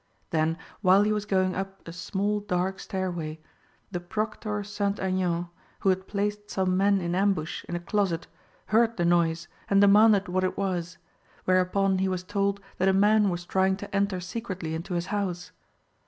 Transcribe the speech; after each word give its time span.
Then 0.31 0.57
while 0.81 1.03
he 1.03 1.11
was 1.11 1.27
going 1.27 1.53
up 1.55 1.87
a 1.87 1.93
small, 1.93 2.39
dark 2.39 2.79
stairway, 2.79 3.39
the 3.91 3.99
Proctor 3.99 4.63
St. 4.63 4.99
Aignan, 4.99 5.49
who 5.81 5.89
had 5.89 6.07
placed 6.07 6.49
some 6.49 6.75
men 6.75 6.99
in 6.99 7.13
ambush 7.13 7.63
in 7.69 7.75
a 7.75 7.79
closet, 7.79 8.25
heard 8.73 8.97
the 8.97 9.05
noise, 9.05 9.47
and 9.69 9.79
demanded 9.79 10.27
what 10.27 10.43
it 10.43 10.57
was; 10.57 10.97
whereupon 11.45 11.99
he 11.99 12.07
was 12.09 12.23
told 12.23 12.59
that 12.79 12.87
a 12.89 12.93
man 12.93 13.29
was 13.29 13.45
trying 13.45 13.77
to 13.77 13.95
enter 13.95 14.19
secretly 14.19 14.73
into 14.73 14.95
his 14.95 15.05
house. 15.13 15.51